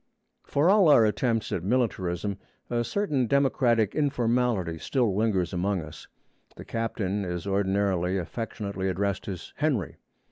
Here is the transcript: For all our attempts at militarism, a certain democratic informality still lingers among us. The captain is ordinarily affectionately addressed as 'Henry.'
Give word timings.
For 0.43 0.67
all 0.67 0.87
our 0.89 1.05
attempts 1.05 1.51
at 1.51 1.63
militarism, 1.63 2.39
a 2.71 2.83
certain 2.83 3.27
democratic 3.27 3.93
informality 3.93 4.79
still 4.79 5.15
lingers 5.15 5.53
among 5.53 5.83
us. 5.83 6.07
The 6.55 6.65
captain 6.65 7.23
is 7.23 7.45
ordinarily 7.45 8.17
affectionately 8.17 8.89
addressed 8.89 9.27
as 9.27 9.53
'Henry.' 9.57 9.97